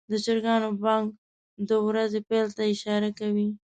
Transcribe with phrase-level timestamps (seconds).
[0.09, 1.05] د چرګانو بانګ
[1.69, 3.47] د ورځې پیل ته اشاره کوي.